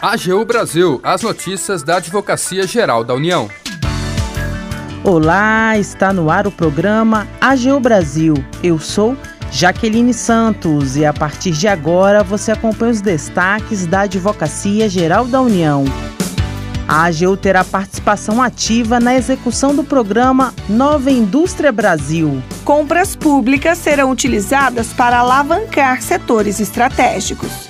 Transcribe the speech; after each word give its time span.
AGU 0.00 0.44
Brasil, 0.44 0.98
as 1.02 1.22
notícias 1.22 1.82
da 1.82 1.96
Advocacia 1.96 2.66
Geral 2.66 3.04
da 3.04 3.14
União. 3.14 3.50
Olá, 5.04 5.76
está 5.78 6.12
no 6.12 6.30
ar 6.30 6.46
o 6.46 6.50
programa 6.50 7.28
AGU 7.40 7.78
Brasil. 7.80 8.34
Eu 8.62 8.78
sou 8.78 9.16
Jaqueline 9.50 10.14
Santos 10.14 10.96
e 10.96 11.04
a 11.04 11.12
partir 11.12 11.52
de 11.52 11.68
agora 11.68 12.22
você 12.22 12.52
acompanha 12.52 12.92
os 12.92 13.00
destaques 13.00 13.86
da 13.86 14.00
Advocacia 14.00 14.88
Geral 14.88 15.26
da 15.26 15.40
União. 15.40 15.84
A 16.88 17.04
AGU 17.04 17.36
terá 17.36 17.62
participação 17.62 18.42
ativa 18.42 18.98
na 18.98 19.14
execução 19.14 19.74
do 19.74 19.84
programa 19.84 20.52
Nova 20.68 21.10
Indústria 21.10 21.70
Brasil. 21.70 22.42
Compras 22.64 23.14
públicas 23.14 23.78
serão 23.78 24.10
utilizadas 24.10 24.92
para 24.92 25.18
alavancar 25.20 26.02
setores 26.02 26.58
estratégicos. 26.58 27.69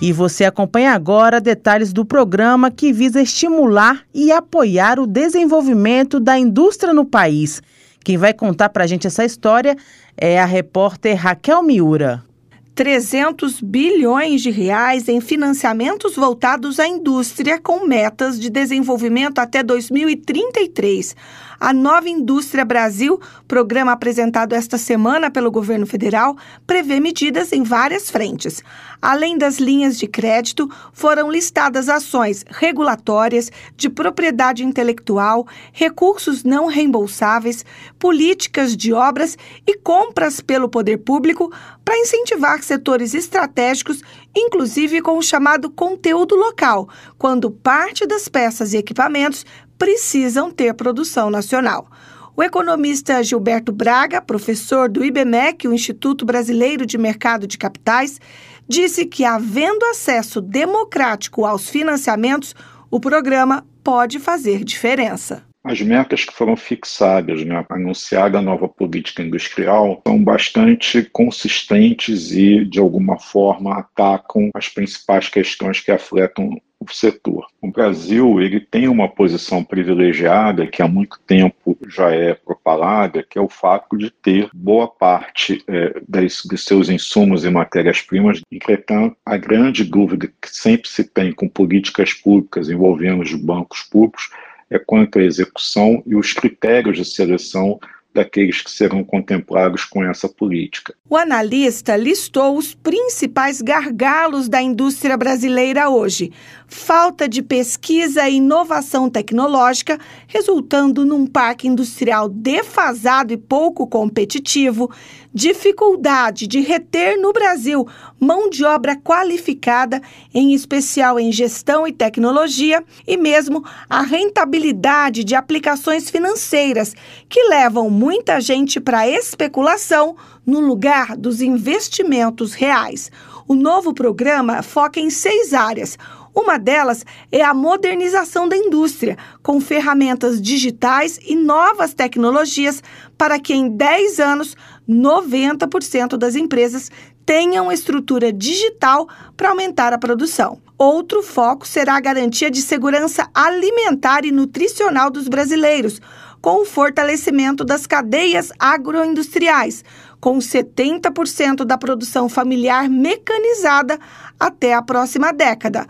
E 0.00 0.14
você 0.14 0.46
acompanha 0.46 0.92
agora 0.92 1.42
detalhes 1.42 1.92
do 1.92 2.06
programa 2.06 2.70
que 2.70 2.90
visa 2.90 3.20
estimular 3.20 4.02
e 4.14 4.32
apoiar 4.32 4.98
o 4.98 5.06
desenvolvimento 5.06 6.18
da 6.18 6.38
indústria 6.38 6.94
no 6.94 7.04
país. 7.04 7.60
Quem 8.02 8.16
vai 8.16 8.32
contar 8.32 8.70
para 8.70 8.84
a 8.84 8.86
gente 8.86 9.06
essa 9.06 9.26
história 9.26 9.76
é 10.16 10.40
a 10.40 10.46
repórter 10.46 11.16
Raquel 11.16 11.62
Miura. 11.62 12.24
300 12.74 13.60
bilhões 13.60 14.40
de 14.42 14.50
reais 14.50 15.08
em 15.08 15.20
financiamentos 15.20 16.14
voltados 16.14 16.78
à 16.78 16.86
indústria 16.86 17.60
com 17.60 17.86
metas 17.86 18.38
de 18.38 18.48
desenvolvimento 18.48 19.38
até 19.38 19.62
2033. 19.62 21.14
A 21.60 21.74
Nova 21.74 22.08
Indústria 22.08 22.64
Brasil, 22.64 23.20
programa 23.46 23.92
apresentado 23.92 24.54
esta 24.54 24.78
semana 24.78 25.30
pelo 25.30 25.50
governo 25.50 25.86
federal, 25.86 26.34
prevê 26.66 26.98
medidas 26.98 27.52
em 27.52 27.62
várias 27.62 28.10
frentes. 28.10 28.62
Além 29.02 29.36
das 29.36 29.58
linhas 29.58 29.98
de 29.98 30.06
crédito, 30.06 30.70
foram 30.90 31.30
listadas 31.30 31.90
ações 31.90 32.46
regulatórias, 32.48 33.50
de 33.76 33.90
propriedade 33.90 34.64
intelectual, 34.64 35.46
recursos 35.70 36.44
não 36.44 36.66
reembolsáveis, 36.66 37.62
políticas 37.98 38.74
de 38.74 38.94
obras 38.94 39.36
e 39.66 39.76
compras 39.76 40.40
pelo 40.40 40.66
poder 40.66 40.98
público 40.98 41.52
para 41.84 41.98
incentivar 41.98 42.59
setores 42.64 43.14
estratégicos, 43.14 44.02
inclusive 44.36 45.00
com 45.00 45.18
o 45.18 45.22
chamado 45.22 45.70
conteúdo 45.70 46.34
local, 46.34 46.88
quando 47.18 47.50
parte 47.50 48.06
das 48.06 48.28
peças 48.28 48.72
e 48.72 48.78
equipamentos 48.78 49.44
precisam 49.78 50.50
ter 50.50 50.74
produção 50.74 51.30
nacional. 51.30 51.88
O 52.36 52.42
economista 52.42 53.22
Gilberto 53.22 53.72
Braga, 53.72 54.20
professor 54.22 54.88
do 54.88 55.04
IBMEC, 55.04 55.66
o 55.66 55.74
Instituto 55.74 56.24
Brasileiro 56.24 56.86
de 56.86 56.96
Mercado 56.96 57.46
de 57.46 57.58
Capitais, 57.58 58.20
disse 58.68 59.04
que, 59.04 59.24
havendo 59.24 59.84
acesso 59.86 60.40
democrático 60.40 61.44
aos 61.44 61.68
financiamentos, 61.68 62.54
o 62.90 63.00
programa 63.00 63.66
pode 63.82 64.18
fazer 64.18 64.64
diferença. 64.64 65.49
As 65.62 65.80
metas 65.80 66.24
que 66.24 66.32
foram 66.32 66.56
fixadas, 66.56 67.44
né, 67.44 67.64
anunciada 67.68 68.38
a 68.38 68.42
nova 68.42 68.66
política 68.66 69.22
industrial, 69.22 70.00
são 70.06 70.22
bastante 70.22 71.02
consistentes 71.12 72.32
e, 72.32 72.64
de 72.64 72.78
alguma 72.78 73.18
forma, 73.18 73.78
atacam 73.78 74.50
as 74.54 74.68
principais 74.70 75.28
questões 75.28 75.80
que 75.80 75.90
afetam 75.90 76.58
o 76.80 76.90
setor. 76.90 77.46
O 77.60 77.70
Brasil 77.70 78.40
ele 78.40 78.58
tem 78.58 78.88
uma 78.88 79.06
posição 79.06 79.62
privilegiada 79.62 80.66
que 80.66 80.80
há 80.80 80.88
muito 80.88 81.20
tempo 81.26 81.76
já 81.86 82.10
é 82.10 82.32
propalada, 82.32 83.22
que 83.22 83.38
é 83.38 83.42
o 83.42 83.50
fato 83.50 83.98
de 83.98 84.10
ter 84.10 84.48
boa 84.54 84.88
parte 84.88 85.62
é, 85.68 86.00
das, 86.08 86.40
de 86.42 86.56
seus 86.56 86.88
insumos 86.88 87.44
e 87.44 87.50
matérias-primas. 87.50 88.40
Entretanto, 88.50 89.14
a 89.26 89.36
grande 89.36 89.84
dúvida 89.84 90.26
que 90.26 90.48
sempre 90.48 90.88
se 90.88 91.04
tem 91.04 91.32
com 91.32 91.46
políticas 91.46 92.14
públicas 92.14 92.70
envolvendo 92.70 93.22
os 93.22 93.34
bancos 93.34 93.82
públicos 93.82 94.30
é 94.70 94.78
quanto 94.78 95.18
à 95.18 95.22
execução 95.22 96.02
e 96.06 96.14
os 96.14 96.32
critérios 96.32 96.96
de 96.96 97.04
seleção 97.04 97.78
daqueles 98.14 98.60
que 98.60 98.70
serão 98.70 99.04
contemplados 99.04 99.84
com 99.84 100.04
essa 100.04 100.28
política. 100.28 100.94
O 101.08 101.16
analista 101.16 101.96
listou 101.96 102.56
os 102.56 102.74
principais 102.74 103.62
gargalos 103.62 104.48
da 104.48 104.60
indústria 104.60 105.16
brasileira 105.16 105.88
hoje: 105.88 106.32
falta 106.70 107.28
de 107.28 107.42
pesquisa 107.42 108.28
e 108.28 108.36
inovação 108.36 109.10
tecnológica, 109.10 109.98
resultando 110.28 111.04
num 111.04 111.26
parque 111.26 111.66
industrial 111.66 112.28
defasado 112.28 113.32
e 113.32 113.36
pouco 113.36 113.88
competitivo, 113.88 114.88
dificuldade 115.34 116.46
de 116.46 116.60
reter 116.60 117.20
no 117.20 117.32
Brasil 117.32 117.86
mão 118.20 118.48
de 118.48 118.64
obra 118.64 118.94
qualificada, 118.94 120.00
em 120.32 120.54
especial 120.54 121.18
em 121.18 121.32
gestão 121.32 121.86
e 121.86 121.92
tecnologia, 121.92 122.84
e 123.06 123.16
mesmo 123.16 123.64
a 123.88 124.02
rentabilidade 124.02 125.24
de 125.24 125.34
aplicações 125.34 126.08
financeiras 126.08 126.94
que 127.28 127.48
levam 127.48 127.90
muita 127.90 128.40
gente 128.40 128.78
para 128.78 129.08
especulação 129.08 130.14
no 130.46 130.60
lugar 130.60 131.16
dos 131.16 131.40
investimentos 131.40 132.52
reais. 132.52 133.10
O 133.50 133.56
novo 133.56 133.92
programa 133.92 134.62
foca 134.62 135.00
em 135.00 135.10
seis 135.10 135.52
áreas. 135.52 135.98
Uma 136.34 136.58
delas 136.58 137.04
é 137.32 137.42
a 137.42 137.52
modernização 137.52 138.48
da 138.48 138.56
indústria, 138.56 139.16
com 139.42 139.60
ferramentas 139.60 140.40
digitais 140.40 141.18
e 141.22 141.34
novas 141.34 141.92
tecnologias 141.92 142.82
para 143.18 143.38
que 143.38 143.52
em 143.52 143.68
10 143.68 144.20
anos 144.20 144.56
90% 144.88 146.16
das 146.16 146.36
empresas 146.36 146.90
tenham 147.26 147.70
estrutura 147.70 148.32
digital 148.32 149.08
para 149.36 149.50
aumentar 149.50 149.92
a 149.92 149.98
produção. 149.98 150.60
Outro 150.78 151.22
foco 151.22 151.66
será 151.66 151.96
a 151.96 152.00
garantia 152.00 152.50
de 152.50 152.62
segurança 152.62 153.28
alimentar 153.34 154.24
e 154.24 154.32
nutricional 154.32 155.10
dos 155.10 155.28
brasileiros, 155.28 156.00
com 156.40 156.62
o 156.62 156.64
fortalecimento 156.64 157.64
das 157.64 157.86
cadeias 157.86 158.50
agroindustriais, 158.58 159.84
com 160.18 160.38
70% 160.38 161.64
da 161.64 161.76
produção 161.76 162.28
familiar 162.28 162.88
mecanizada 162.88 163.98
até 164.38 164.74
a 164.74 164.82
próxima 164.82 165.32
década. 165.32 165.86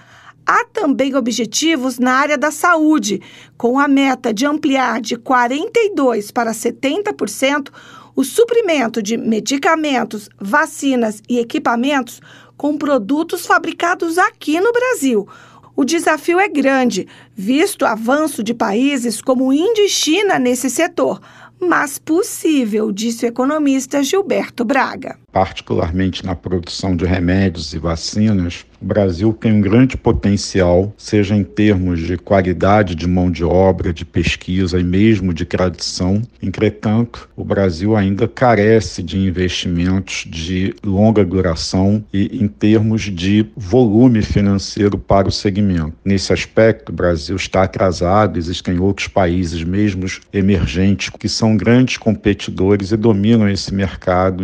Há 0.47 0.65
também 0.65 1.15
objetivos 1.15 1.99
na 1.99 2.13
área 2.15 2.37
da 2.37 2.51
saúde, 2.51 3.21
com 3.57 3.79
a 3.79 3.87
meta 3.87 4.33
de 4.33 4.47
ampliar 4.47 5.01
de 5.01 5.17
42% 5.17 6.33
para 6.33 6.53
70% 6.53 7.69
o 8.17 8.25
suprimento 8.25 9.03
de 9.03 9.17
medicamentos, 9.17 10.29
vacinas 10.39 11.23
e 11.29 11.39
equipamentos 11.39 12.21
com 12.57 12.77
produtos 12.77 13.47
fabricados 13.47 14.19
aqui 14.19 14.61
no 14.61 14.73
Brasil. 14.73 15.29
O 15.77 15.85
desafio 15.85 16.39
é 16.39 16.49
grande, 16.49 17.07
visto 17.35 17.83
o 17.83 17.87
avanço 17.87 18.43
de 18.43 18.53
países 18.53 19.23
como 19.23 19.53
Índia 19.53 19.87
e 19.87 19.89
China 19.89 20.39
nesse 20.39 20.69
setor, 20.69 21.21
mas 21.61 21.99
possível, 21.99 22.91
disse 22.91 23.25
o 23.25 23.29
economista 23.29 24.03
Gilberto 24.03 24.65
Braga. 24.65 25.20
Particularmente 25.33 26.25
na 26.25 26.35
produção 26.35 26.97
de 26.97 27.05
remédios 27.05 27.73
e 27.73 27.79
vacinas, 27.79 28.65
o 28.81 28.85
Brasil 28.85 29.33
tem 29.39 29.53
um 29.53 29.61
grande 29.61 29.95
potencial, 29.95 30.93
seja 30.97 31.37
em 31.37 31.45
termos 31.45 32.01
de 32.01 32.17
qualidade 32.17 32.95
de 32.95 33.07
mão 33.07 33.31
de 33.31 33.45
obra, 33.45 33.93
de 33.93 34.07
pesquisa 34.07 34.81
e 34.81 34.85
mesmo 34.85 35.35
de 35.35 35.45
tradição. 35.45 36.23
Entretanto, 36.43 37.29
o 37.37 37.45
Brasil 37.45 37.95
ainda 37.95 38.27
carece 38.27 39.03
de 39.03 39.19
investimentos 39.19 40.25
de 40.27 40.75
longa 40.83 41.23
duração 41.23 42.03
e 42.13 42.43
em 42.43 42.49
termos 42.49 43.03
de 43.03 43.47
volume 43.55 44.23
financeiro 44.23 44.97
para 44.97 45.29
o 45.29 45.33
segmento. 45.33 45.93
Nesse 46.03 46.33
aspecto, 46.33 46.91
o 46.91 46.95
Brasil 46.95 47.37
está 47.37 47.65
atrasado, 47.65 48.39
existem 48.39 48.79
outros 48.79 49.09
países, 49.09 49.63
mesmo 49.63 50.07
emergentes, 50.33 51.11
que 51.11 51.29
são 51.29 51.55
grandes 51.55 51.99
competidores 51.99 52.93
e 52.93 52.97
dominam 52.97 53.49
esse 53.49 53.75
mercado 53.75 54.43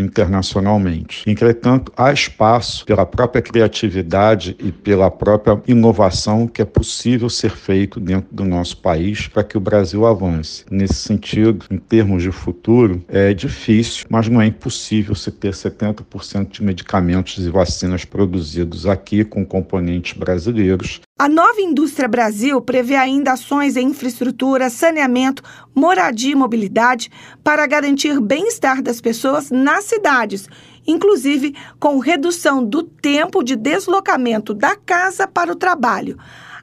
Entretanto, 1.26 1.92
há 1.96 2.12
espaço 2.12 2.84
pela 2.84 3.06
própria 3.06 3.42
criatividade 3.42 4.56
e 4.58 4.70
pela 4.72 5.10
própria 5.10 5.60
inovação 5.66 6.46
que 6.46 6.62
é 6.62 6.64
possível 6.64 7.28
ser 7.28 7.50
feito 7.50 7.98
dentro 8.00 8.34
do 8.34 8.44
nosso 8.44 8.76
país 8.78 9.28
para 9.28 9.44
que 9.44 9.56
o 9.56 9.60
Brasil 9.60 10.06
avance. 10.06 10.64
Nesse 10.70 10.94
sentido, 10.94 11.66
em 11.70 11.78
termos 11.78 12.22
de 12.22 12.30
futuro, 12.30 13.02
é 13.08 13.32
difícil, 13.32 14.06
mas 14.10 14.28
não 14.28 14.40
é 14.40 14.46
impossível 14.46 15.14
se 15.14 15.30
ter 15.30 15.52
70% 15.52 16.50
de 16.50 16.62
medicamentos 16.62 17.44
e 17.44 17.50
vacinas 17.50 18.04
produzidos 18.04 18.86
aqui 18.86 19.24
com 19.24 19.44
componentes 19.44 20.16
brasileiros 20.16 21.00
a 21.18 21.30
nova 21.30 21.62
Indústria 21.62 22.06
Brasil 22.06 22.60
prevê 22.60 22.94
ainda 22.94 23.32
ações 23.32 23.74
em 23.74 23.88
infraestrutura, 23.88 24.68
saneamento, 24.68 25.42
moradia 25.74 26.32
e 26.32 26.34
mobilidade 26.34 27.10
para 27.42 27.66
garantir 27.66 28.20
bem-estar 28.20 28.82
das 28.82 29.00
pessoas 29.00 29.50
nas 29.50 29.84
cidades 29.84 30.46
inclusive 30.86 31.54
com 31.80 31.98
redução 31.98 32.64
do 32.64 32.82
tempo 32.82 33.42
de 33.42 33.56
deslocamento 33.56 34.54
da 34.54 34.76
casa 34.76 35.26
para 35.26 35.50
o 35.50 35.56
trabalho. 35.56 36.16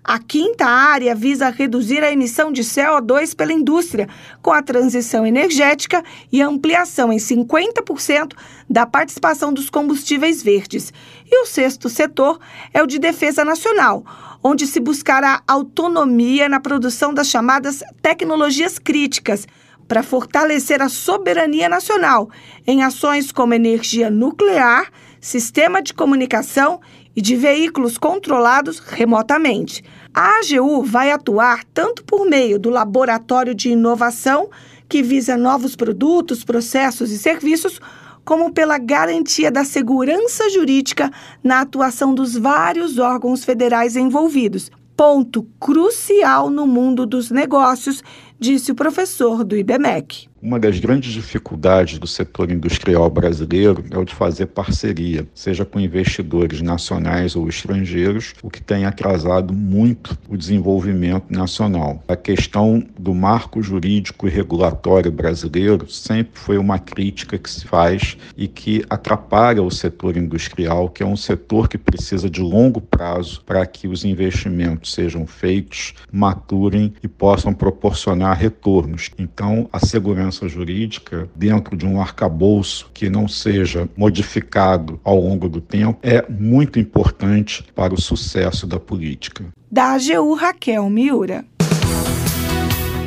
A 0.06 0.20
quinta 0.20 0.66
área 0.66 1.16
visa 1.16 1.50
reduzir 1.50 2.04
a 2.04 2.12
emissão 2.12 2.52
de 2.52 2.62
CO2 2.62 3.34
pela 3.34 3.54
indústria, 3.54 4.10
com 4.42 4.52
a 4.52 4.62
transição 4.62 5.26
energética 5.26 6.04
e 6.30 6.42
ampliação 6.42 7.14
em 7.14 7.18
50% 7.18 8.34
da 8.70 8.86
participação 8.86 9.54
dos 9.54 9.70
combustíveis 9.70 10.44
verdes. 10.44 10.92
E 11.26 11.42
o 11.42 11.46
sexto 11.46 11.88
setor 11.88 12.38
é 12.74 12.84
o 12.84 12.86
de 12.86 13.00
defesa 13.00 13.46
nacional, 13.46 14.04
onde 14.44 14.68
se 14.68 14.82
buscará 14.82 15.42
autonomia 15.48 16.50
na 16.50 16.60
produção 16.60 17.14
das 17.14 17.30
chamadas 17.30 17.82
tecnologias 18.02 18.78
críticas 18.78 19.48
para 19.88 20.04
fortalecer 20.04 20.82
a 20.82 20.90
soberania 20.90 21.70
nacional 21.70 22.30
em 22.68 22.84
ações 22.84 23.32
como 23.32 23.54
energia 23.54 24.10
nuclear, 24.10 24.92
sistema 25.22 25.82
de 25.82 25.94
comunicação 25.94 26.82
e 27.16 27.22
de 27.22 27.36
veículos 27.36 27.98
controlados 27.98 28.80
remotamente. 28.80 29.84
A 30.14 30.40
AGU 30.40 30.84
vai 30.84 31.12
atuar 31.12 31.64
tanto 31.74 32.04
por 32.04 32.26
meio 32.26 32.60
do 32.60 32.70
Laboratório 32.70 33.54
de 33.54 33.70
Inovação, 33.70 34.50
que 34.88 35.02
visa 35.02 35.38
novos 35.38 35.76
produtos, 35.76 36.44
processos 36.44 37.12
e 37.12 37.18
serviços, 37.18 37.80
como 38.26 38.54
pela 38.54 38.78
garantia 38.78 39.52
da 39.52 39.64
segurança 39.64 40.50
jurídica 40.50 41.12
na 41.44 41.62
atuação 41.62 42.14
dos 42.14 42.38
vários 42.38 42.98
órgãos 42.98 43.44
federais 43.44 43.96
envolvidos. 43.96 44.72
Ponto 44.96 45.44
crucial 45.60 46.50
no 46.50 46.68
mundo 46.68 47.06
dos 47.06 47.32
negócios, 47.32 48.04
disse 48.40 48.72
o 48.72 48.76
professor 48.76 49.44
do 49.44 49.58
IBMEC. 49.58 50.33
Uma 50.44 50.60
das 50.60 50.78
grandes 50.78 51.14
dificuldades 51.14 51.98
do 51.98 52.06
setor 52.06 52.52
industrial 52.52 53.10
brasileiro 53.10 53.82
é 53.90 53.98
o 53.98 54.04
de 54.04 54.14
fazer 54.14 54.48
parceria, 54.48 55.26
seja 55.34 55.64
com 55.64 55.80
investidores 55.80 56.62
nacionais 56.62 57.34
ou 57.34 57.48
estrangeiros, 57.48 58.34
o 58.44 58.50
que 58.50 58.62
tem 58.62 58.84
atrasado 58.84 59.54
muito 59.54 60.18
o 60.28 60.36
desenvolvimento 60.36 61.32
nacional. 61.32 62.04
A 62.10 62.18
questão 62.18 62.86
do 63.00 63.16
marco 63.16 63.64
jurídico 63.64 64.28
e 64.28 64.30
regulatório 64.30 65.10
brasileiro 65.14 65.90
sempre 65.90 66.38
foi 66.38 66.58
uma 66.58 66.78
crítica 66.78 67.38
que 67.38 67.50
se 67.50 67.66
faz 67.66 68.18
e 68.36 68.46
que 68.46 68.84
atrapalha 68.90 69.64
o 69.64 69.72
setor 69.72 70.18
industrial, 70.18 70.90
que 70.90 71.04
é 71.04 71.06
um 71.06 71.16
setor 71.16 71.70
que 71.70 71.78
precisa 71.78 72.30
de 72.30 72.42
longo 72.42 72.82
prazo 72.82 73.42
para 73.46 73.66
que 73.66 73.88
os 73.88 74.04
investimentos 74.04 74.94
sejam 74.94 75.26
feitos, 75.26 75.94
maturem 76.12 76.94
e 77.02 77.08
possam 77.08 77.54
proporcionar 77.54 78.38
retornos. 78.38 79.10
Então, 79.18 79.70
a 79.72 79.80
segurança 79.80 80.33
segurança 80.34 80.50
jurídica 80.50 81.30
dentro 81.36 81.78
de 81.78 81.86
um 81.86 82.02
arcabouço 82.02 82.90
que 82.94 83.10
não 83.10 83.28
seja 83.28 83.88
modificado 83.96 85.00
ao 85.04 85.20
longo 85.20 85.48
do 85.48 85.62
tempo 85.62 86.00
é 86.02 86.26
muito 86.28 86.80
importante 86.80 87.64
para 87.76 87.94
o 87.94 88.02
sucesso 88.02 88.66
da 88.66 88.80
política. 88.80 89.46
Da 89.72 89.94
AGU 89.94 90.34
Raquel 90.34 90.90
Miura. 90.90 91.46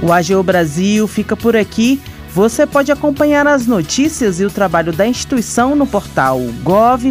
O 0.03 0.13
AGU 0.13 0.43
Brasil 0.43 1.09
fica 1.09 1.37
por 1.37 1.57
aqui. 1.57 2.01
Você 2.33 2.67
pode 2.67 2.93
acompanhar 2.93 3.47
as 3.47 3.67
notícias 3.67 4.41
e 4.41 4.45
o 4.45 4.51
trabalho 4.51 4.93
da 4.93 5.07
instituição 5.07 5.75
no 5.75 5.87
portal 5.87 6.39
gov.br/agu 6.63 7.11